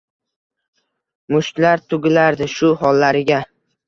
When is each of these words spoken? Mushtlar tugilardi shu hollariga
Mushtlar 1.35 1.83
tugilardi 1.93 2.47
shu 2.55 2.71
hollariga 2.81 3.39